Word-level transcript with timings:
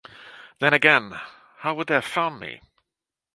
Then 0.57 0.73
again, 0.73 1.11
how 1.59 1.75
would 1.75 1.85
they 1.85 1.93
have 1.93 2.05
found 2.05 2.39
me? 2.39 2.59